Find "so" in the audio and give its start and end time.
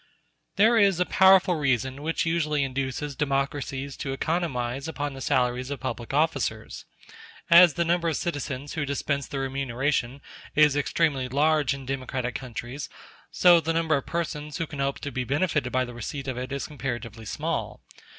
13.29-13.59